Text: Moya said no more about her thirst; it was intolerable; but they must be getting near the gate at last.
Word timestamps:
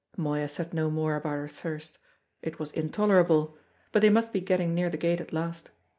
Moya 0.17 0.49
said 0.49 0.73
no 0.73 0.89
more 0.89 1.15
about 1.15 1.37
her 1.37 1.47
thirst; 1.47 1.99
it 2.41 2.57
was 2.57 2.71
intolerable; 2.71 3.55
but 3.91 4.01
they 4.01 4.09
must 4.09 4.33
be 4.33 4.41
getting 4.41 4.73
near 4.73 4.89
the 4.89 4.97
gate 4.97 5.21
at 5.21 5.31
last. 5.31 5.69